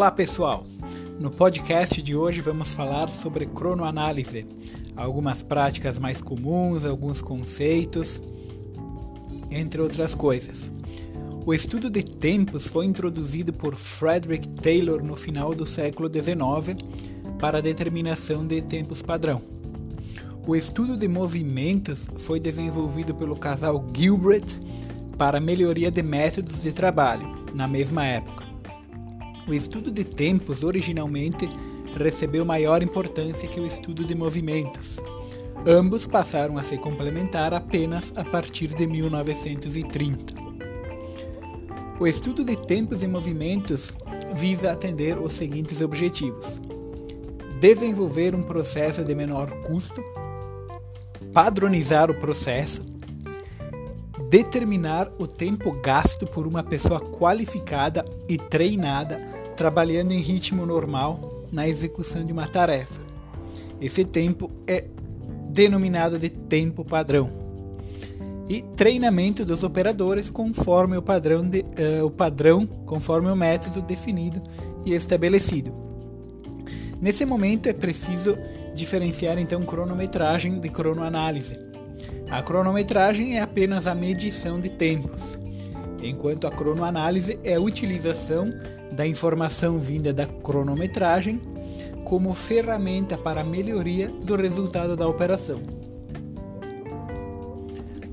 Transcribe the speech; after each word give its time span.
Olá 0.00 0.10
pessoal! 0.10 0.64
No 1.18 1.30
podcast 1.30 2.00
de 2.00 2.16
hoje 2.16 2.40
vamos 2.40 2.70
falar 2.70 3.10
sobre 3.10 3.44
cronoanálise, 3.44 4.46
algumas 4.96 5.42
práticas 5.42 5.98
mais 5.98 6.22
comuns, 6.22 6.86
alguns 6.86 7.20
conceitos, 7.20 8.18
entre 9.50 9.82
outras 9.82 10.14
coisas. 10.14 10.72
O 11.44 11.52
estudo 11.52 11.90
de 11.90 12.02
tempos 12.02 12.66
foi 12.66 12.86
introduzido 12.86 13.52
por 13.52 13.76
Frederick 13.76 14.48
Taylor 14.48 15.04
no 15.04 15.16
final 15.16 15.54
do 15.54 15.66
século 15.66 16.10
XIX 16.10 16.82
para 17.38 17.58
a 17.58 17.60
determinação 17.60 18.46
de 18.46 18.62
tempos 18.62 19.02
padrão. 19.02 19.42
O 20.46 20.56
estudo 20.56 20.96
de 20.96 21.08
movimentos 21.08 22.06
foi 22.16 22.40
desenvolvido 22.40 23.14
pelo 23.14 23.36
casal 23.36 23.86
Gilbert 23.94 24.46
para 25.18 25.38
melhoria 25.38 25.90
de 25.90 26.02
métodos 26.02 26.62
de 26.62 26.72
trabalho, 26.72 27.44
na 27.54 27.68
mesma 27.68 28.06
época. 28.06 28.39
O 29.50 29.52
estudo 29.52 29.90
de 29.90 30.04
tempos 30.04 30.62
originalmente 30.62 31.50
recebeu 31.96 32.44
maior 32.44 32.84
importância 32.84 33.48
que 33.48 33.58
o 33.58 33.66
estudo 33.66 34.04
de 34.04 34.14
movimentos. 34.14 34.98
Ambos 35.66 36.06
passaram 36.06 36.56
a 36.56 36.62
se 36.62 36.78
complementar 36.78 37.52
apenas 37.52 38.12
a 38.16 38.22
partir 38.22 38.68
de 38.68 38.86
1930. 38.86 40.34
O 41.98 42.06
estudo 42.06 42.44
de 42.44 42.54
tempos 42.54 43.02
e 43.02 43.08
movimentos 43.08 43.92
visa 44.36 44.70
atender 44.70 45.18
os 45.18 45.32
seguintes 45.32 45.80
objetivos: 45.80 46.46
desenvolver 47.58 48.36
um 48.36 48.44
processo 48.44 49.02
de 49.02 49.16
menor 49.16 49.50
custo, 49.62 50.00
padronizar 51.32 52.08
o 52.08 52.20
processo, 52.20 52.84
determinar 54.28 55.10
o 55.18 55.26
tempo 55.26 55.72
gasto 55.82 56.24
por 56.24 56.46
uma 56.46 56.62
pessoa 56.62 57.00
qualificada 57.00 58.04
e 58.28 58.38
treinada 58.38 59.28
trabalhando 59.60 60.12
em 60.12 60.20
ritmo 60.20 60.64
normal 60.64 61.44
na 61.52 61.68
execução 61.68 62.24
de 62.24 62.32
uma 62.32 62.48
tarefa. 62.48 62.98
Esse 63.78 64.06
tempo 64.06 64.50
é 64.66 64.86
denominado 65.50 66.18
de 66.18 66.30
tempo 66.30 66.82
padrão. 66.82 67.28
E 68.48 68.62
treinamento 68.74 69.44
dos 69.44 69.62
operadores 69.62 70.30
conforme 70.30 70.96
o 70.96 71.02
padrão, 71.02 71.46
de, 71.46 71.60
uh, 71.60 72.06
o 72.06 72.10
padrão 72.10 72.66
conforme 72.86 73.30
o 73.30 73.36
método 73.36 73.82
definido 73.82 74.40
e 74.82 74.94
estabelecido. 74.94 75.74
Nesse 76.98 77.26
momento 77.26 77.66
é 77.66 77.74
preciso 77.74 78.38
diferenciar 78.74 79.38
então 79.38 79.60
cronometragem 79.60 80.58
de 80.58 80.70
cronoanálise. 80.70 81.52
A 82.30 82.42
cronometragem 82.42 83.36
é 83.36 83.42
apenas 83.42 83.86
a 83.86 83.94
medição 83.94 84.58
de 84.58 84.70
tempos, 84.70 85.38
enquanto 86.02 86.46
a 86.46 86.50
cronoanálise 86.50 87.38
é 87.44 87.54
a 87.54 87.60
utilização 87.60 88.52
da 88.92 89.06
informação 89.06 89.78
vinda 89.78 90.12
da 90.12 90.26
cronometragem 90.26 91.40
como 92.04 92.34
ferramenta 92.34 93.16
para 93.16 93.42
a 93.42 93.44
melhoria 93.44 94.08
do 94.08 94.36
resultado 94.36 94.96
da 94.96 95.06
operação. 95.06 95.60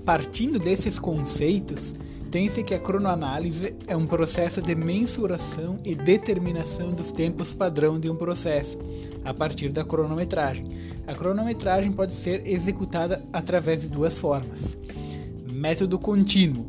Partindo 0.06 0.60
desses 0.60 1.00
conceitos, 1.00 1.94
tem-se 2.32 2.64
que 2.64 2.74
a 2.74 2.80
cronoanálise 2.80 3.76
é 3.88 3.96
um 3.96 4.06
processo 4.06 4.62
de 4.62 4.76
mensuração 4.76 5.80
e 5.84 5.96
determinação 5.96 6.92
dos 6.92 7.12
tempos 7.12 7.54
padrão 7.54 8.00
de 8.00 8.10
um 8.10 8.16
processo, 8.16 8.78
a 9.26 9.34
partir 9.34 9.70
da 9.70 9.84
cronometragem. 9.84 10.66
A 11.08 11.16
cronometragem 11.16 11.92
pode 11.92 12.14
ser 12.14 12.46
executada 12.48 13.24
através 13.34 13.82
de 13.82 13.90
duas 13.90 14.18
formas. 14.18 14.78
Método 15.52 15.98
contínuo. 15.98 16.68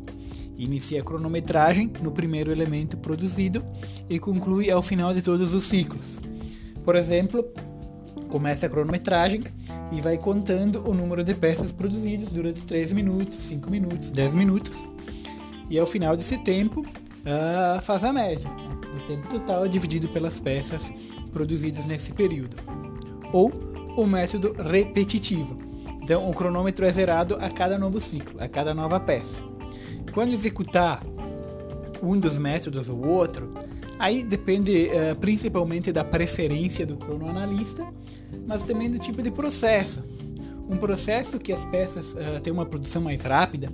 Inicia 0.59 1.01
a 1.01 1.05
cronometragem 1.05 1.93
no 2.03 2.11
primeiro 2.11 2.51
elemento 2.51 2.97
produzido 2.97 3.65
e 4.11 4.19
conclui 4.19 4.71
ao 4.71 4.83
final 4.83 5.15
de 5.15 5.23
todos 5.23 5.55
os 5.55 5.65
ciclos. 5.65 6.19
Por 6.85 6.97
exemplo, 6.97 7.45
começa 8.29 8.67
a 8.67 8.69
cronometragem 8.69 9.45
e 9.93 10.01
vai 10.01 10.19
contando 10.19 10.83
o 10.87 10.93
número 10.93 11.23
de 11.23 11.33
peças 11.33 11.71
produzidas 11.71 12.29
durante 12.31 12.61
3 12.63 12.93
minutos, 12.93 13.39
5 13.39 13.71
minutos, 13.71 14.11
10 14.11 14.35
minutos 14.35 14.77
e 15.71 15.79
ao 15.79 15.87
final 15.87 16.17
desse 16.17 16.39
tempo 16.39 16.81
uh, 16.81 17.81
faz 17.83 18.03
a 18.05 18.13
média 18.13 18.49
né, 18.49 18.79
do 18.95 19.07
tempo 19.07 19.29
total 19.29 19.69
dividido 19.69 20.09
pelas 20.09 20.41
peças 20.41 20.91
produzidas 21.33 21.85
nesse 21.85 22.13
período. 22.13 22.57
Ou 23.33 23.53
o 23.97 24.07
método 24.07 24.55
repetitivo. 24.63 25.57
Então, 26.03 26.29
o 26.31 26.33
cronômetro 26.33 26.87
é 26.87 26.93
zerado 26.93 27.37
a 27.41 27.51
cada 27.51 27.79
novo 27.79 28.01
ciclo, 28.01 28.41
a 28.41 28.49
cada 28.49 28.73
nova 28.73 28.99
peça. 28.99 29.48
Quando 30.13 30.33
executar 30.33 31.03
um 32.03 32.19
dos 32.19 32.39
métodos 32.39 32.89
ou 32.89 33.07
outro, 33.07 33.53
aí 33.99 34.23
depende 34.23 34.89
uh, 34.89 35.17
principalmente 35.17 35.93
da 35.93 36.05
preferência 36.05 36.87
do 36.87 36.97
cronoanalista, 36.97 37.87
mas 38.47 38.63
também 38.63 38.91
do 38.91 38.99
tipo 38.99 39.23
de 39.23 39.31
processo. 39.31 40.03
Um 40.69 40.77
processo 40.77 41.39
que 41.39 41.53
as 41.53 41.65
peças 41.67 42.07
uh, 42.13 42.41
têm 42.43 42.53
uma 42.53 42.67
produção 42.67 43.03
mais 43.03 43.23
rápida, 43.23 43.71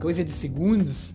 coisa 0.00 0.24
de 0.24 0.32
segundos, 0.32 1.14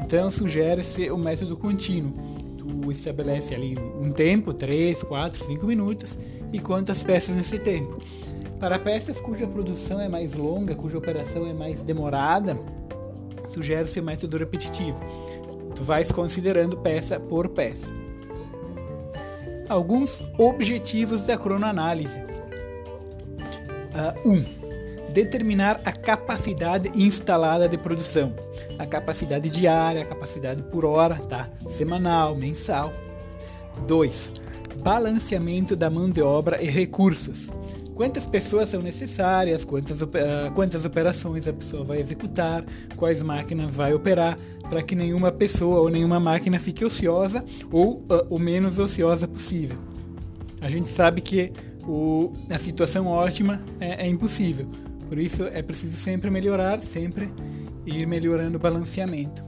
então 0.00 0.30
sugere-se 0.30 1.10
o 1.10 1.18
método 1.18 1.56
contínuo. 1.56 2.12
Tu 2.58 2.92
estabelece 2.92 3.54
ali 3.54 3.76
um 3.78 4.10
tempo, 4.12 4.52
3, 4.52 5.02
4, 5.02 5.44
5 5.44 5.66
minutos, 5.66 6.18
e 6.52 6.58
quantas 6.58 7.02
peças 7.02 7.34
nesse 7.34 7.58
tempo. 7.58 7.98
Para 8.58 8.78
peças 8.78 9.20
cuja 9.20 9.46
produção 9.46 10.00
é 10.00 10.08
mais 10.08 10.34
longa, 10.34 10.74
cuja 10.74 10.98
operação 10.98 11.46
é 11.46 11.52
mais 11.52 11.82
demorada, 11.82 12.58
sugere-se 13.58 13.98
o 13.98 14.02
método 14.02 14.36
repetitivo. 14.36 14.98
Tu 15.74 15.82
vais 15.82 16.12
considerando 16.12 16.76
peça 16.76 17.18
por 17.18 17.48
peça. 17.48 17.88
Alguns 19.68 20.22
objetivos 20.38 21.26
da 21.26 21.36
cronoanálise. 21.36 22.20
1. 24.24 24.30
Uh, 24.30 24.32
um, 24.32 24.44
determinar 25.12 25.80
a 25.84 25.92
capacidade 25.92 26.90
instalada 26.94 27.68
de 27.68 27.76
produção, 27.76 28.32
a 28.78 28.86
capacidade 28.86 29.50
diária, 29.50 30.02
a 30.02 30.06
capacidade 30.06 30.62
por 30.62 30.84
hora, 30.84 31.16
tá? 31.16 31.48
Semanal, 31.70 32.36
mensal. 32.36 32.92
2. 33.86 34.32
Balanceamento 34.76 35.74
da 35.74 35.90
mão 35.90 36.08
de 36.08 36.22
obra 36.22 36.62
e 36.62 36.66
recursos. 36.66 37.50
Quantas 37.98 38.28
pessoas 38.28 38.68
são 38.68 38.80
necessárias, 38.80 39.64
quantas, 39.64 40.00
uh, 40.00 40.06
quantas 40.54 40.84
operações 40.84 41.48
a 41.48 41.52
pessoa 41.52 41.82
vai 41.82 42.00
executar, 42.00 42.64
quais 42.94 43.20
máquinas 43.20 43.72
vai 43.72 43.92
operar, 43.92 44.38
para 44.70 44.84
que 44.84 44.94
nenhuma 44.94 45.32
pessoa 45.32 45.80
ou 45.80 45.88
nenhuma 45.88 46.20
máquina 46.20 46.60
fique 46.60 46.84
ociosa 46.84 47.44
ou 47.72 47.94
uh, 47.94 48.24
o 48.30 48.38
menos 48.38 48.78
ociosa 48.78 49.26
possível. 49.26 49.76
A 50.60 50.70
gente 50.70 50.88
sabe 50.88 51.20
que 51.20 51.52
o, 51.82 52.32
a 52.48 52.56
situação 52.56 53.08
ótima 53.08 53.60
é, 53.80 54.06
é 54.06 54.08
impossível, 54.08 54.68
por 55.08 55.18
isso 55.18 55.42
é 55.46 55.60
preciso 55.60 55.96
sempre 55.96 56.30
melhorar, 56.30 56.80
sempre 56.80 57.28
ir 57.84 58.06
melhorando 58.06 58.58
o 58.58 58.60
balanceamento. 58.60 59.44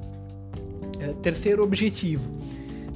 É, 0.99 1.13
terceiro 1.23 1.63
objetivo: 1.63 2.29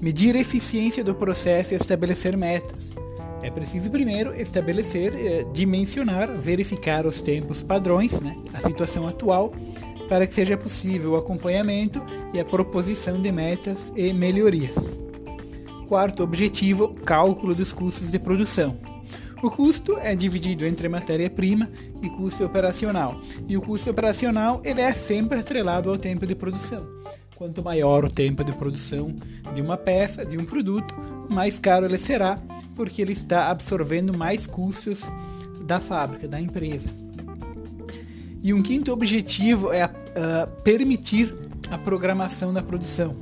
medir 0.02 0.34
a 0.34 0.40
eficiência 0.40 1.04
do 1.04 1.14
processo 1.14 1.74
e 1.74 1.76
estabelecer 1.76 2.36
metas. 2.36 3.03
É 3.44 3.50
preciso 3.50 3.90
primeiro 3.90 4.32
estabelecer, 4.40 5.14
é, 5.14 5.44
dimensionar, 5.52 6.34
verificar 6.38 7.04
os 7.04 7.20
tempos 7.20 7.62
padrões, 7.62 8.18
né, 8.18 8.34
a 8.54 8.62
situação 8.62 9.06
atual, 9.06 9.52
para 10.08 10.26
que 10.26 10.34
seja 10.34 10.56
possível 10.56 11.12
o 11.12 11.16
acompanhamento 11.16 12.02
e 12.32 12.40
a 12.40 12.44
proposição 12.44 13.20
de 13.20 13.30
metas 13.30 13.92
e 13.94 14.14
melhorias. 14.14 14.74
Quarto 15.86 16.22
objetivo: 16.22 16.94
cálculo 17.04 17.54
dos 17.54 17.70
custos 17.70 18.10
de 18.10 18.18
produção. 18.18 18.78
O 19.42 19.50
custo 19.50 19.98
é 19.98 20.16
dividido 20.16 20.64
entre 20.64 20.88
matéria-prima 20.88 21.68
e 22.02 22.08
custo 22.08 22.46
operacional. 22.46 23.20
E 23.46 23.58
o 23.58 23.60
custo 23.60 23.90
operacional 23.90 24.62
ele 24.64 24.80
é 24.80 24.94
sempre 24.94 25.38
atrelado 25.38 25.90
ao 25.90 25.98
tempo 25.98 26.26
de 26.26 26.34
produção. 26.34 27.03
Quanto 27.36 27.62
maior 27.62 28.04
o 28.04 28.10
tempo 28.10 28.44
de 28.44 28.52
produção 28.52 29.14
de 29.54 29.60
uma 29.60 29.76
peça, 29.76 30.24
de 30.24 30.38
um 30.38 30.44
produto, 30.44 30.94
mais 31.28 31.58
caro 31.58 31.86
ele 31.86 31.98
será, 31.98 32.38
porque 32.76 33.02
ele 33.02 33.12
está 33.12 33.50
absorvendo 33.50 34.16
mais 34.16 34.46
custos 34.46 35.02
da 35.62 35.80
fábrica, 35.80 36.28
da 36.28 36.40
empresa. 36.40 36.88
E 38.42 38.52
um 38.52 38.62
quinto 38.62 38.92
objetivo 38.92 39.72
é 39.72 39.86
uh, 39.86 39.90
permitir 40.62 41.34
a 41.70 41.78
programação 41.78 42.52
da 42.52 42.62
produção. 42.62 43.16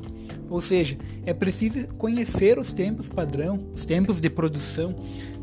Ou 0.50 0.60
seja, 0.60 0.98
é 1.24 1.32
preciso 1.32 1.86
conhecer 1.94 2.58
os 2.58 2.72
tempos 2.72 3.08
padrão, 3.08 3.68
os 3.74 3.86
tempos 3.86 4.20
de 4.20 4.28
produção, 4.28 4.94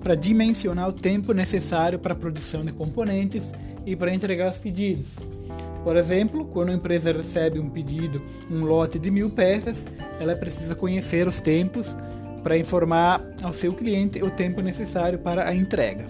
para 0.03 0.13
dimensionar 0.13 0.89
o 0.89 0.93
tempo 0.93 1.33
necessário 1.33 1.97
para 1.97 2.13
a 2.13 2.15
produção 2.15 2.63
de 2.63 2.71
componentes 2.71 3.51
e 3.85 3.95
para 3.95 4.13
entregar 4.13 4.51
os 4.51 4.57
pedidos. 4.57 5.07
Por 5.83 5.95
exemplo, 5.95 6.45
quando 6.45 6.69
a 6.69 6.73
empresa 6.73 7.11
recebe 7.11 7.59
um 7.59 7.69
pedido, 7.69 8.21
um 8.49 8.63
lote 8.63 8.99
de 8.99 9.09
mil 9.09 9.29
peças, 9.29 9.77
ela 10.19 10.35
precisa 10.35 10.75
conhecer 10.75 11.27
os 11.27 11.39
tempos 11.39 11.95
para 12.43 12.57
informar 12.57 13.21
ao 13.41 13.53
seu 13.53 13.73
cliente 13.73 14.21
o 14.23 14.31
tempo 14.31 14.61
necessário 14.61 15.19
para 15.19 15.47
a 15.47 15.55
entrega. 15.55 16.07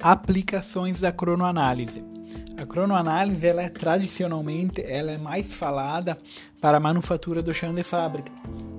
Aplicações 0.00 1.00
da 1.00 1.10
cronoanálise. 1.10 2.15
A 2.56 2.64
cronoanálise 2.64 3.46
ela 3.46 3.62
é 3.62 3.68
tradicionalmente 3.68 4.82
ela 4.82 5.12
é 5.12 5.18
mais 5.18 5.52
falada 5.52 6.16
para 6.60 6.78
a 6.78 6.80
manufatura 6.80 7.42
do 7.42 7.52
chão 7.52 7.74
de 7.74 7.82
fábrica. 7.82 8.32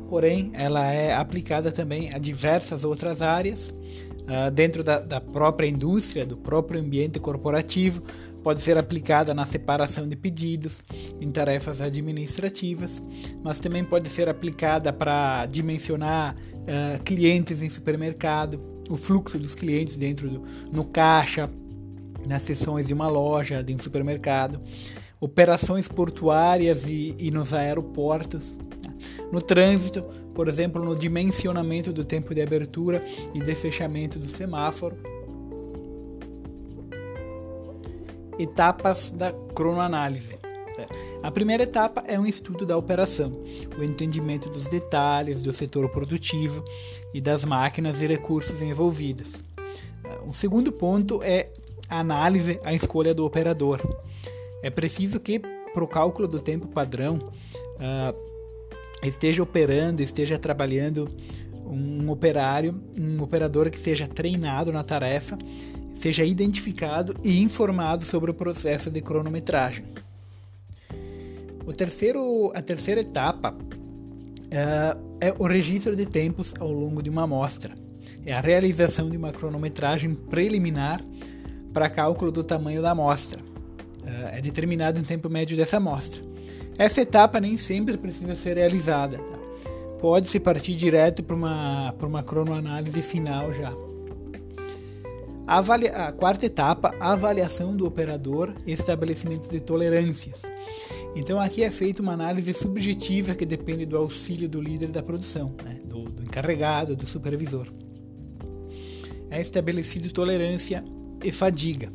Porém, 0.09 0.51
ela 0.55 0.85
é 0.87 1.13
aplicada 1.13 1.71
também 1.71 2.13
a 2.13 2.17
diversas 2.17 2.83
outras 2.83 3.21
áreas 3.21 3.69
uh, 3.69 4.49
dentro 4.51 4.83
da, 4.83 4.99
da 4.99 5.21
própria 5.21 5.67
indústria, 5.67 6.25
do 6.25 6.35
próprio 6.37 6.81
ambiente 6.81 7.19
corporativo. 7.19 8.01
Pode 8.41 8.61
ser 8.61 8.77
aplicada 8.77 9.33
na 9.33 9.45
separação 9.45 10.07
de 10.07 10.15
pedidos, 10.15 10.81
em 11.19 11.29
tarefas 11.29 11.81
administrativas, 11.81 13.01
mas 13.43 13.59
também 13.59 13.83
pode 13.83 14.07
ser 14.09 14.29
aplicada 14.29 14.91
para 14.93 15.45
dimensionar 15.45 16.33
uh, 16.33 17.03
clientes 17.03 17.61
em 17.61 17.69
supermercado, 17.69 18.59
o 18.89 18.95
fluxo 18.95 19.37
dos 19.37 19.53
clientes 19.53 19.97
dentro 19.97 20.29
do 20.29 20.43
no 20.71 20.85
caixa, 20.85 21.49
nas 22.27 22.41
seções 22.43 22.87
de 22.87 22.93
uma 22.93 23.07
loja, 23.07 23.63
de 23.63 23.73
um 23.73 23.79
supermercado, 23.79 24.59
operações 25.19 25.87
portuárias 25.87 26.85
e, 26.87 27.15
e 27.19 27.31
nos 27.31 27.53
aeroportos, 27.53 28.55
né? 28.55 28.93
no 29.31 29.41
trânsito, 29.41 30.01
por 30.33 30.47
exemplo, 30.47 30.83
no 30.83 30.95
dimensionamento 30.95 31.91
do 31.91 32.05
tempo 32.05 32.33
de 32.33 32.41
abertura 32.41 33.03
e 33.33 33.39
de 33.39 33.55
fechamento 33.55 34.19
do 34.19 34.29
semáforo. 34.29 34.97
Etapas 38.37 39.11
da 39.11 39.31
cronoanálise. 39.31 40.37
A 41.23 41.31
primeira 41.31 41.63
etapa 41.63 42.03
é 42.05 42.19
um 42.19 42.25
estudo 42.27 42.65
da 42.65 42.77
operação, 42.77 43.41
o 43.77 43.83
entendimento 43.83 44.47
dos 44.47 44.65
detalhes 44.65 45.41
do 45.41 45.51
setor 45.51 45.89
produtivo 45.89 46.63
e 47.13 47.19
das 47.19 47.43
máquinas 47.43 47.99
e 48.01 48.05
recursos 48.05 48.61
envolvidos. 48.61 49.33
O 50.27 50.33
segundo 50.33 50.71
ponto 50.71 51.21
é 51.23 51.51
a 51.89 51.99
análise, 51.99 52.59
a 52.63 52.73
escolha 52.73 53.13
do 53.13 53.25
operador. 53.25 53.81
É 54.61 54.69
preciso 54.69 55.19
que, 55.19 55.39
para 55.39 55.83
o 55.83 55.87
cálculo 55.87 56.27
do 56.27 56.39
tempo 56.39 56.67
padrão, 56.67 57.15
uh, 57.15 58.27
esteja 59.03 59.43
operando, 59.43 60.01
esteja 60.01 60.37
trabalhando 60.37 61.07
um 61.65 62.09
operário, 62.09 62.81
um 62.97 63.21
operador 63.21 63.69
que 63.69 63.77
seja 63.77 64.07
treinado 64.07 64.71
na 64.71 64.83
tarefa, 64.83 65.37
seja 65.95 66.23
identificado 66.23 67.15
e 67.23 67.41
informado 67.41 68.05
sobre 68.05 68.31
o 68.31 68.33
processo 68.33 68.89
de 68.89 69.01
cronometragem. 69.01 69.85
O 71.65 71.73
terceiro, 71.73 72.51
a 72.55 72.61
terceira 72.61 73.01
etapa 73.01 73.53
uh, 73.53 75.17
é 75.19 75.33
o 75.37 75.45
registro 75.45 75.95
de 75.95 76.05
tempos 76.05 76.53
ao 76.59 76.71
longo 76.71 77.03
de 77.03 77.09
uma 77.09 77.23
amostra. 77.23 77.75
É 78.25 78.33
a 78.33 78.41
realização 78.41 79.09
de 79.09 79.17
uma 79.17 79.31
cronometragem 79.31 80.13
preliminar 80.13 81.01
para 81.77 81.91
cálculo 81.91 82.31
do 82.31 82.43
tamanho 82.43 82.81
da 82.81 82.89
amostra. 82.89 83.39
Uh, 83.39 84.29
é 84.31 84.41
determinado 84.41 84.99
um 84.99 85.03
tempo 85.03 85.29
médio 85.29 85.55
dessa 85.55 85.77
amostra. 85.77 86.23
Essa 86.75 87.01
etapa 87.01 87.39
nem 87.39 87.55
sempre 87.55 87.97
precisa 87.97 88.33
ser 88.33 88.57
realizada. 88.57 89.19
Tá? 89.19 89.37
Pode-se 89.99 90.39
partir 90.39 90.73
direto 90.73 91.21
para 91.21 91.35
uma, 91.35 91.93
uma 92.01 92.23
cronoanálise 92.23 93.03
final 93.03 93.53
já. 93.53 93.71
Avalia... 95.45 95.91
a 95.91 96.11
quarta 96.11 96.47
etapa, 96.47 96.95
a 96.99 97.11
avaliação 97.11 97.75
do 97.75 97.85
operador 97.85 98.55
e 98.65 98.73
estabelecimento 98.73 99.47
de 99.47 99.59
tolerâncias. 99.59 100.41
Então 101.15 101.39
aqui 101.39 101.63
é 101.63 101.69
feita 101.69 102.01
uma 102.01 102.13
análise 102.13 102.55
subjetiva 102.55 103.35
que 103.35 103.45
depende 103.45 103.85
do 103.85 103.97
auxílio 103.97 104.49
do 104.49 104.59
líder 104.59 104.87
da 104.87 105.03
produção, 105.03 105.53
né? 105.63 105.77
do, 105.85 106.05
do 106.05 106.23
encarregado, 106.23 106.95
do 106.95 107.05
supervisor. 107.05 107.67
É 109.29 109.39
estabelecido 109.39 110.11
tolerância 110.11 110.83
e 111.23 111.31
fadiga. 111.31 111.91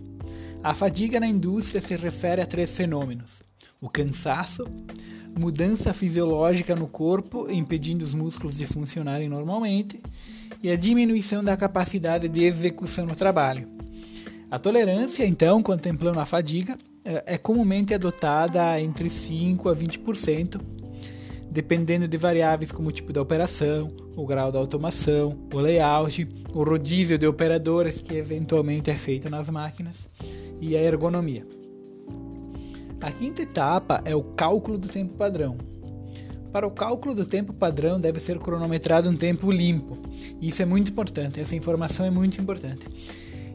A 0.62 0.74
fadiga 0.74 1.18
na 1.18 1.26
indústria 1.26 1.80
se 1.80 1.96
refere 1.96 2.40
a 2.40 2.46
três 2.46 2.70
fenômenos: 2.70 3.30
o 3.80 3.88
cansaço, 3.88 4.64
mudança 5.38 5.92
fisiológica 5.92 6.74
no 6.74 6.86
corpo, 6.86 7.50
impedindo 7.50 8.04
os 8.04 8.14
músculos 8.14 8.56
de 8.56 8.66
funcionarem 8.66 9.28
normalmente, 9.28 10.00
e 10.62 10.70
a 10.70 10.76
diminuição 10.76 11.42
da 11.42 11.56
capacidade 11.56 12.28
de 12.28 12.44
execução 12.44 13.06
no 13.06 13.16
trabalho. 13.16 13.68
A 14.50 14.58
tolerância, 14.58 15.24
então, 15.24 15.62
contemplando 15.62 16.20
a 16.20 16.26
fadiga, 16.26 16.76
é, 17.04 17.34
é 17.34 17.38
comumente 17.38 17.94
adotada 17.94 18.80
entre 18.80 19.08
5 19.08 19.68
a 19.68 19.74
20%, 19.74 20.60
dependendo 21.52 22.08
de 22.08 22.16
variáveis 22.16 22.72
como 22.72 22.88
o 22.88 22.92
tipo 22.92 23.12
da 23.12 23.20
operação, 23.20 23.92
o 24.16 24.26
grau 24.26 24.50
da 24.50 24.58
automação, 24.58 25.38
o 25.52 25.58
layout, 25.58 26.26
o 26.54 26.64
rodízio 26.64 27.18
de 27.18 27.26
operadores 27.26 28.00
que 28.00 28.14
eventualmente 28.14 28.90
é 28.90 28.94
feito 28.94 29.28
nas 29.28 29.50
máquinas 29.50 30.08
e 30.58 30.74
a 30.74 30.80
ergonomia. 30.80 31.46
A 33.02 33.12
quinta 33.12 33.42
etapa 33.42 34.00
é 34.06 34.16
o 34.16 34.22
cálculo 34.22 34.78
do 34.78 34.88
tempo 34.88 35.14
padrão. 35.14 35.58
Para 36.50 36.66
o 36.66 36.70
cálculo 36.70 37.14
do 37.14 37.26
tempo 37.26 37.52
padrão 37.52 38.00
deve 38.00 38.18
ser 38.18 38.38
cronometrado 38.38 39.10
um 39.10 39.16
tempo 39.16 39.50
limpo. 39.50 39.98
Isso 40.40 40.62
é 40.62 40.64
muito 40.64 40.90
importante, 40.90 41.38
essa 41.38 41.54
informação 41.54 42.06
é 42.06 42.10
muito 42.10 42.40
importante. 42.40 42.86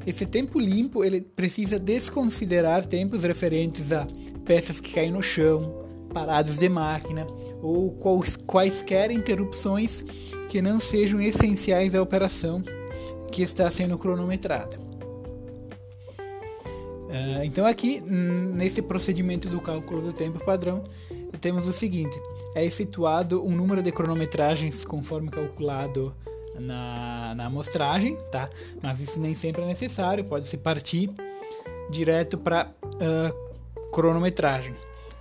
Esse 0.05 0.25
tempo 0.25 0.59
limpo 0.59 1.03
ele 1.03 1.19
precisa 1.19 1.79
desconsiderar 1.79 2.85
tempos 2.85 3.23
referentes 3.23 3.91
a 3.91 4.05
peças 4.45 4.79
que 4.79 4.93
caem 4.93 5.11
no 5.11 5.23
chão, 5.23 5.83
parados 6.13 6.59
de 6.59 6.69
máquina 6.69 7.25
ou 7.61 7.95
quaisquer 8.45 9.11
interrupções 9.11 10.03
que 10.49 10.61
não 10.61 10.79
sejam 10.79 11.21
essenciais 11.21 11.93
à 11.95 12.01
operação 12.01 12.63
que 13.31 13.41
está 13.41 13.69
sendo 13.69 13.97
cronometrada. 13.97 14.77
Uh, 17.07 17.43
então 17.43 17.65
aqui 17.65 18.01
nesse 18.01 18.81
procedimento 18.81 19.47
do 19.47 19.61
cálculo 19.61 20.01
do 20.01 20.13
tempo 20.13 20.43
padrão 20.43 20.83
temos 21.39 21.67
o 21.67 21.73
seguinte: 21.73 22.19
é 22.55 22.65
efetuado 22.65 23.45
um 23.45 23.55
número 23.55 23.81
de 23.81 23.91
cronometragens 23.91 24.83
conforme 24.83 25.29
calculado 25.29 26.13
na, 26.59 27.33
na 27.35 27.45
amostragem, 27.45 28.17
tá? 28.31 28.49
Mas 28.81 28.99
isso 28.99 29.19
nem 29.19 29.35
sempre 29.35 29.61
é 29.61 29.65
necessário, 29.65 30.23
pode 30.23 30.47
se 30.47 30.57
partir 30.57 31.09
direto 31.89 32.37
para 32.37 32.67
uh, 32.67 32.97
ah, 32.99 33.89
cronometragem. 33.91 34.75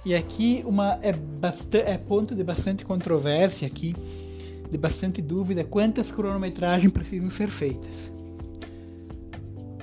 E 0.07 0.15
aqui 0.15 0.63
uma 0.65 1.01
é, 1.03 1.13
é 1.85 1.99
ponto 1.99 2.33
de 2.33 2.45
bastante 2.45 2.85
controvérsia 2.85 3.67
aqui, 3.67 3.93
de 4.71 4.79
bastante 4.79 5.21
dúvida, 5.21 5.65
quantas 5.65 6.13
cronometragens 6.13 6.93
precisam 6.93 7.29
ser 7.29 7.49
feitas. 7.49 8.13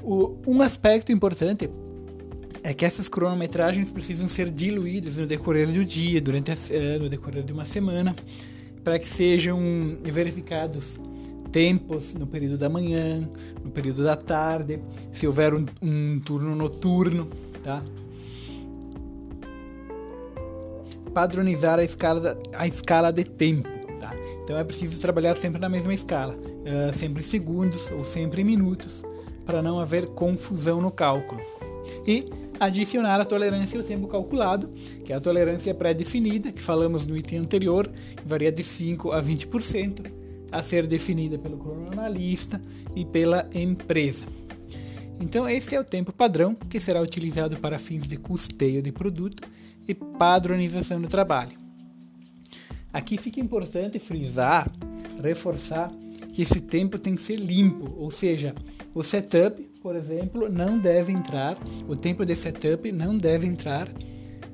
O, 0.01 0.37
um 0.47 0.61
aspecto 0.61 1.11
importante 1.11 1.69
é 2.63 2.73
que 2.73 2.85
essas 2.85 3.09
cronometragens 3.09 3.91
precisam 3.91 4.29
ser 4.29 4.49
diluídas 4.49 5.17
no 5.17 5.27
decorrer 5.27 5.69
do 5.69 5.83
dia, 5.83 6.21
durante 6.21 6.51
a, 6.51 6.55
no 7.01 7.09
decorrer 7.09 7.43
de 7.43 7.51
uma 7.51 7.65
semana, 7.65 8.15
para 8.81 8.97
que 8.99 9.09
sejam 9.09 9.59
verificados 10.03 10.97
tempos 11.51 12.13
no 12.13 12.25
período 12.25 12.57
da 12.57 12.69
manhã, 12.69 13.29
no 13.61 13.71
período 13.71 14.05
da 14.05 14.15
tarde, 14.15 14.79
se 15.11 15.27
houver 15.27 15.53
um, 15.53 15.65
um 15.81 16.21
turno 16.21 16.55
noturno, 16.55 17.27
tá? 17.61 17.83
Padronizar 21.13 21.79
a 21.79 21.83
escala, 21.83 22.37
a 22.53 22.67
escala 22.67 23.11
de 23.11 23.23
tempo, 23.23 23.69
tá? 23.99 24.13
Então 24.43 24.57
é 24.57 24.63
preciso 24.63 24.99
trabalhar 24.99 25.35
sempre 25.37 25.59
na 25.59 25.69
mesma 25.69 25.93
escala, 25.93 26.35
uh, 26.35 26.93
sempre 26.93 27.21
em 27.21 27.25
segundos 27.25 27.89
ou 27.91 28.03
sempre 28.03 28.41
em 28.41 28.45
minutos, 28.45 29.03
para 29.45 29.61
não 29.61 29.79
haver 29.79 30.07
confusão 30.07 30.81
no 30.81 30.91
cálculo. 30.91 31.41
E 32.07 32.25
adicionar 32.59 33.19
a 33.19 33.25
tolerância 33.25 33.79
ao 33.79 33.85
tempo 33.85 34.07
calculado, 34.07 34.67
que 35.03 35.11
é 35.11 35.15
a 35.15 35.21
tolerância 35.21 35.73
pré-definida, 35.73 36.51
que 36.51 36.61
falamos 36.61 37.05
no 37.05 37.15
item 37.15 37.39
anterior, 37.39 37.87
que 37.87 38.27
varia 38.27 38.51
de 38.51 38.63
5 38.63 39.11
a 39.11 39.21
20%, 39.21 40.05
a 40.51 40.61
ser 40.61 40.85
definida 40.85 41.37
pelo 41.37 41.57
cronoanalista 41.57 42.61
e 42.95 43.03
pela 43.03 43.49
empresa. 43.53 44.25
Então, 45.19 45.47
esse 45.47 45.75
é 45.75 45.79
o 45.79 45.83
tempo 45.83 46.11
padrão 46.11 46.55
que 46.55 46.79
será 46.79 47.01
utilizado 47.01 47.57
para 47.57 47.79
fins 47.79 48.07
de 48.07 48.17
custeio 48.17 48.81
de 48.81 48.91
produto 48.91 49.43
e 49.87 49.93
padronização 49.93 51.01
do 51.01 51.07
trabalho. 51.07 51.57
Aqui 52.91 53.17
fica 53.17 53.39
importante 53.39 53.97
frisar, 53.99 54.71
reforçar 55.21 55.91
que 56.33 56.41
esse 56.41 56.61
tempo 56.61 56.99
tem 56.99 57.15
que 57.15 57.21
ser 57.21 57.35
limpo, 57.35 57.93
ou 57.97 58.11
seja, 58.11 58.53
o 58.93 59.03
setup, 59.03 59.61
por 59.81 59.95
exemplo, 59.95 60.49
não 60.49 60.77
deve 60.77 61.11
entrar, 61.11 61.57
o 61.87 61.95
tempo 61.95 62.25
de 62.25 62.35
setup 62.35 62.91
não 62.91 63.17
deve 63.17 63.47
entrar 63.47 63.87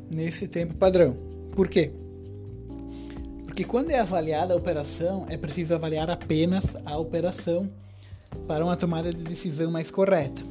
nesse 0.09 0.47
tempo 0.47 0.73
padrão. 0.75 1.17
Por 1.51 1.67
quê? 1.67 1.91
Porque 3.45 3.63
quando 3.63 3.91
é 3.91 3.99
avaliada 3.99 4.53
a 4.53 4.57
operação, 4.57 5.25
é 5.29 5.35
preciso 5.35 5.75
avaliar 5.75 6.09
apenas 6.09 6.63
a 6.85 6.97
operação 6.97 7.69
para 8.47 8.63
uma 8.63 8.77
tomada 8.77 9.13
de 9.13 9.23
decisão 9.23 9.69
mais 9.69 9.91
correta. 9.91 10.41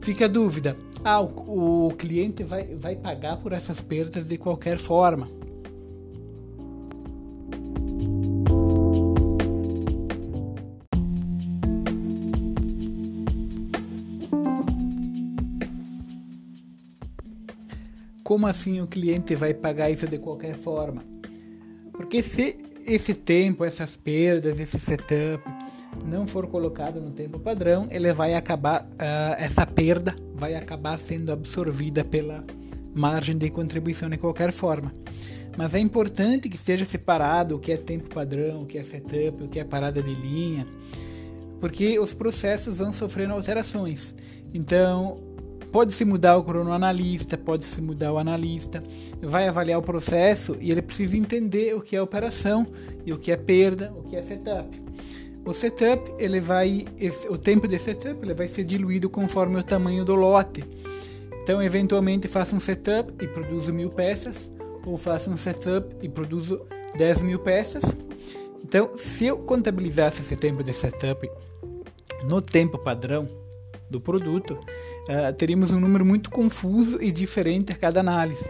Fica 0.00 0.24
a 0.24 0.28
dúvida: 0.28 0.76
ah, 1.10 1.22
o, 1.22 1.86
o 1.86 1.94
cliente 1.94 2.44
vai, 2.44 2.64
vai 2.74 2.94
pagar 2.94 3.38
por 3.38 3.54
essas 3.54 3.80
perdas 3.80 4.26
de 4.26 4.36
qualquer 4.36 4.76
forma. 4.76 5.26
como 18.22 18.46
assim 18.46 18.82
o 18.82 18.86
cliente 18.86 19.34
vai 19.34 19.54
pagar 19.54 19.90
isso 19.90 20.06
de 20.06 20.18
qualquer 20.18 20.54
forma? 20.54 21.02
Porque 21.92 22.22
se 22.22 22.58
esse 22.86 23.14
tempo, 23.14 23.64
essas 23.64 23.96
perdas, 23.96 24.60
esse 24.60 24.78
setup 24.78 25.42
não 26.04 26.26
for 26.26 26.46
colocado 26.46 27.00
no 27.00 27.10
tempo 27.10 27.38
padrão, 27.38 27.86
ele 27.90 28.12
vai 28.12 28.34
acabar, 28.34 28.82
uh, 28.82 29.34
essa 29.38 29.66
perda 29.66 30.14
vai 30.34 30.54
acabar 30.54 30.98
sendo 30.98 31.32
absorvida 31.32 32.04
pela 32.04 32.44
margem 32.94 33.36
de 33.36 33.50
contribuição 33.50 34.08
de 34.08 34.16
qualquer 34.16 34.52
forma. 34.52 34.92
Mas 35.56 35.74
é 35.74 35.78
importante 35.78 36.48
que 36.48 36.56
seja 36.56 36.84
separado 36.84 37.56
o 37.56 37.58
que 37.58 37.72
é 37.72 37.76
tempo 37.76 38.08
padrão, 38.14 38.62
o 38.62 38.66
que 38.66 38.78
é 38.78 38.84
setup, 38.84 39.42
o 39.42 39.48
que 39.48 39.58
é 39.58 39.64
parada 39.64 40.00
de 40.00 40.14
linha, 40.14 40.66
porque 41.60 41.98
os 41.98 42.14
processos 42.14 42.78
vão 42.78 42.92
sofrendo 42.92 43.34
alterações. 43.34 44.14
Então, 44.54 45.18
pode-se 45.72 46.04
mudar 46.04 46.36
o 46.36 46.44
cronoanalista, 46.44 47.36
pode-se 47.36 47.80
mudar 47.80 48.12
o 48.12 48.18
analista, 48.18 48.82
vai 49.20 49.48
avaliar 49.48 49.78
o 49.78 49.82
processo 49.82 50.56
e 50.60 50.70
ele 50.70 50.82
precisa 50.82 51.16
entender 51.16 51.74
o 51.74 51.80
que 51.80 51.96
é 51.96 52.00
operação 52.00 52.66
e 53.04 53.12
o 53.12 53.18
que 53.18 53.32
é 53.32 53.36
perda, 53.36 53.92
o 53.96 54.02
que 54.04 54.16
é 54.16 54.22
setup. 54.22 54.80
O 55.48 55.54
setup, 55.54 56.12
ele 56.18 56.42
vai, 56.42 56.84
o 57.30 57.38
tempo 57.38 57.66
de 57.66 57.78
setup, 57.78 58.22
ele 58.22 58.34
vai 58.34 58.46
ser 58.46 58.64
diluído 58.64 59.08
conforme 59.08 59.58
o 59.58 59.62
tamanho 59.62 60.04
do 60.04 60.14
lote. 60.14 60.62
Então, 61.42 61.62
eventualmente, 61.62 62.28
faça 62.28 62.54
um 62.54 62.60
setup 62.60 63.10
e 63.18 63.26
produza 63.26 63.72
mil 63.72 63.88
peças, 63.88 64.52
ou 64.84 64.98
faça 64.98 65.30
um 65.30 65.38
setup 65.38 65.96
e 66.02 66.08
produzo 66.10 66.60
10 66.98 67.22
mil 67.22 67.38
peças. 67.38 67.82
Então, 68.62 68.90
se 68.94 69.24
eu 69.24 69.38
contabilizasse 69.38 70.20
esse 70.20 70.36
tempo 70.36 70.62
de 70.62 70.74
setup 70.74 71.26
no 72.28 72.42
tempo 72.42 72.76
padrão 72.76 73.26
do 73.88 73.98
produto, 74.02 74.50
uh, 74.50 75.32
teríamos 75.32 75.70
um 75.70 75.80
número 75.80 76.04
muito 76.04 76.28
confuso 76.28 77.02
e 77.02 77.10
diferente 77.10 77.72
a 77.72 77.74
cada 77.74 78.00
análise. 78.00 78.46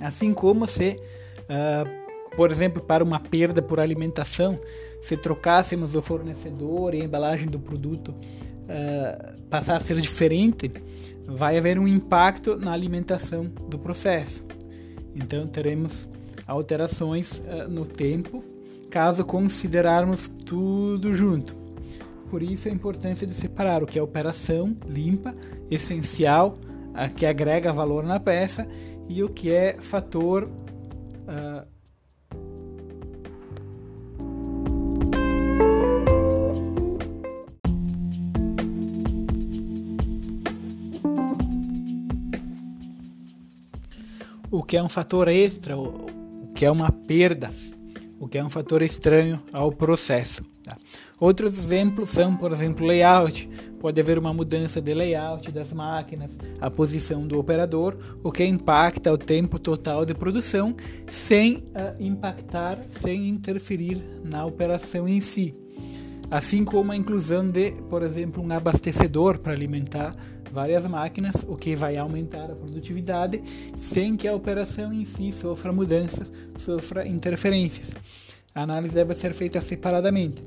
Assim 0.00 0.34
como 0.34 0.66
se, 0.66 0.96
uh, 1.42 2.34
por 2.34 2.50
exemplo, 2.50 2.82
para 2.82 3.04
uma 3.04 3.20
perda 3.20 3.62
por 3.62 3.78
alimentação, 3.78 4.56
se 5.02 5.16
trocássemos 5.16 5.96
o 5.96 6.00
fornecedor 6.00 6.94
e 6.94 7.02
a 7.02 7.04
embalagem 7.04 7.48
do 7.48 7.58
produto 7.58 8.10
uh, 8.10 9.42
passar 9.50 9.76
a 9.76 9.80
ser 9.80 10.00
diferente, 10.00 10.70
vai 11.26 11.58
haver 11.58 11.78
um 11.78 11.88
impacto 11.88 12.56
na 12.56 12.72
alimentação 12.72 13.44
do 13.44 13.78
processo. 13.78 14.44
Então 15.14 15.46
teremos 15.46 16.08
alterações 16.46 17.40
uh, 17.40 17.68
no 17.68 17.84
tempo, 17.84 18.44
caso 18.88 19.24
considerarmos 19.24 20.28
tudo 20.28 21.12
junto. 21.12 21.54
Por 22.30 22.42
isso 22.42 22.68
a 22.68 22.70
importância 22.70 23.26
de 23.26 23.34
separar 23.34 23.82
o 23.82 23.86
que 23.86 23.98
é 23.98 24.02
operação 24.02 24.76
limpa, 24.86 25.34
essencial, 25.68 26.54
uh, 26.90 27.12
que 27.12 27.26
agrega 27.26 27.72
valor 27.72 28.04
na 28.04 28.20
peça, 28.20 28.66
e 29.08 29.22
o 29.22 29.28
que 29.28 29.50
é 29.50 29.76
fator 29.80 30.44
uh, 30.44 31.71
que 44.72 44.76
é 44.78 44.82
um 44.82 44.88
fator 44.88 45.28
extra, 45.28 45.76
o 45.76 46.50
que 46.54 46.64
é 46.64 46.70
uma 46.70 46.90
perda, 46.90 47.50
o 48.18 48.26
que 48.26 48.38
é 48.38 48.42
um 48.42 48.48
fator 48.48 48.80
estranho 48.80 49.38
ao 49.52 49.70
processo. 49.70 50.42
Tá? 50.64 50.78
Outros 51.20 51.58
exemplos 51.58 52.08
são, 52.08 52.34
por 52.34 52.52
exemplo, 52.52 52.86
layout. 52.86 53.46
Pode 53.78 54.00
haver 54.00 54.18
uma 54.18 54.32
mudança 54.32 54.80
de 54.80 54.94
layout 54.94 55.52
das 55.52 55.74
máquinas, 55.74 56.38
a 56.58 56.70
posição 56.70 57.26
do 57.26 57.38
operador, 57.38 57.98
o 58.24 58.32
que 58.32 58.46
impacta 58.46 59.12
o 59.12 59.18
tempo 59.18 59.58
total 59.58 60.06
de 60.06 60.14
produção 60.14 60.74
sem 61.06 61.56
uh, 61.56 61.94
impactar, 62.00 62.78
sem 63.02 63.28
interferir 63.28 64.02
na 64.24 64.46
operação 64.46 65.06
em 65.06 65.20
si. 65.20 65.54
Assim 66.30 66.64
como 66.64 66.92
a 66.92 66.96
inclusão 66.96 67.46
de, 67.46 67.72
por 67.90 68.02
exemplo, 68.02 68.42
um 68.42 68.50
abastecedor 68.50 69.36
para 69.36 69.52
alimentar 69.52 70.16
várias 70.52 70.86
máquinas, 70.86 71.34
o 71.48 71.56
que 71.56 71.74
vai 71.74 71.96
aumentar 71.96 72.44
a 72.44 72.54
produtividade 72.54 73.42
sem 73.78 74.16
que 74.16 74.28
a 74.28 74.34
operação 74.34 74.92
em 74.92 75.04
si 75.04 75.32
sofra 75.32 75.72
mudanças, 75.72 76.30
sofra 76.58 77.06
interferências. 77.08 77.94
A 78.54 78.62
análise 78.62 78.94
deve 78.94 79.14
ser 79.14 79.32
feita 79.32 79.60
separadamente. 79.60 80.44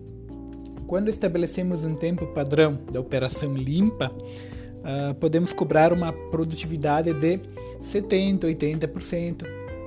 Quando 0.88 1.10
estabelecemos 1.10 1.84
um 1.84 1.96
tempo 1.96 2.28
padrão 2.28 2.80
da 2.92 3.00
operação 3.00 3.56
limpa, 3.56 4.12
uh, 4.12 5.16
podemos 5.16 5.52
cobrar 5.52 5.92
uma 5.92 6.14
produtividade 6.14 7.12
de 7.12 7.40
70%, 7.82 8.42
80%, 8.42 9.44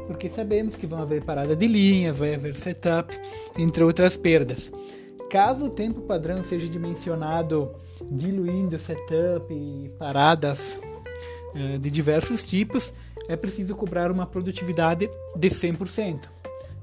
porque 0.08 0.28
sabemos 0.28 0.74
que 0.74 0.86
vão 0.86 1.00
haver 1.00 1.22
parada 1.22 1.54
de 1.54 1.66
linhas, 1.68 2.18
vai 2.18 2.34
haver 2.34 2.56
setup, 2.56 3.16
entre 3.56 3.84
outras 3.84 4.16
perdas. 4.16 4.72
Caso 5.30 5.66
o 5.66 5.70
tempo 5.70 6.00
padrão 6.00 6.42
seja 6.42 6.66
dimensionado 6.68 7.74
diluindo 8.10 8.78
setup 8.78 9.52
e 9.52 9.90
paradas 9.98 10.78
uh, 11.54 11.78
de 11.78 11.90
diversos 11.90 12.46
tipos, 12.46 12.94
é 13.28 13.36
preciso 13.36 13.74
cobrar 13.74 14.10
uma 14.10 14.24
produtividade 14.24 15.10
de 15.36 15.50
100%, 15.50 16.22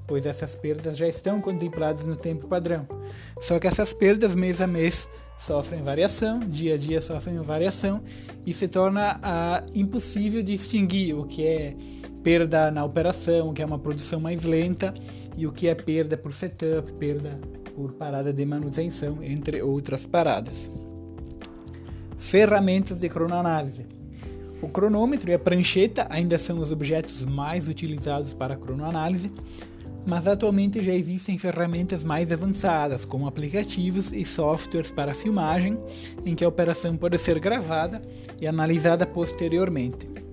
pois 0.06 0.28
essas 0.28 0.56
perdas 0.56 0.96
já 0.96 1.08
estão 1.08 1.42
contempladas 1.42 2.06
no 2.06 2.16
tempo 2.16 2.48
padrão. 2.48 2.88
Só 3.42 3.58
que 3.60 3.66
essas 3.66 3.94
perdas 3.94 4.36
mês 4.36 4.62
a 4.62 4.68
mês 4.68 5.10
sofrem 5.40 5.82
variação, 5.82 6.40
dia 6.40 6.76
a 6.76 6.78
dia 6.78 7.02
sofrem 7.02 7.42
variação 7.42 8.04
e 8.46 8.54
se 8.54 8.68
torna 8.68 9.16
uh, 9.16 9.72
impossível 9.74 10.44
distinguir 10.44 11.18
o 11.18 11.26
que 11.26 11.48
é 11.48 11.76
perda 12.22 12.70
na 12.70 12.86
operação, 12.86 13.50
o 13.50 13.54
que 13.54 13.64
é 13.64 13.66
uma 13.66 13.80
produção 13.80 14.20
mais 14.20 14.44
lenta 14.44 14.94
e 15.36 15.48
o 15.48 15.52
que 15.52 15.68
é 15.68 15.74
perda 15.74 16.16
por 16.16 16.32
setup, 16.32 16.92
perda 16.94 17.40
por 17.76 17.92
parada 17.94 18.32
de 18.32 18.46
manutenção, 18.46 19.22
entre 19.22 19.62
outras 19.62 20.08
paradas. 20.08 20.72
Ferramentas 22.18 23.00
de 23.00 23.10
cronoanálise. 23.10 23.86
O 24.62 24.70
cronômetro 24.70 25.30
e 25.30 25.34
a 25.34 25.40
prancheta 25.40 26.08
ainda 26.10 26.38
são 26.38 26.58
os 26.60 26.72
objetos 26.72 27.26
mais 27.26 27.68
utilizados 27.68 28.34
para 28.34 28.56
cronoanálise, 28.56 29.30
mas 30.06 30.26
atualmente 30.26 30.84
já 30.84 30.94
existem 30.94 31.38
ferramentas 31.38 32.04
mais 32.04 32.32
avançadas, 32.32 33.04
como 33.04 33.28
aplicativos 33.28 34.14
e 34.14 34.24
softwares 34.24 34.92
para 34.92 35.14
filmagem, 35.14 35.78
em 36.26 36.34
que 36.34 36.46
a 36.46 36.48
operação 36.48 36.96
pode 36.96 37.18
ser 37.18 37.40
gravada 37.40 38.02
e 38.40 38.48
analisada 38.48 39.06
posteriormente. 39.06 40.25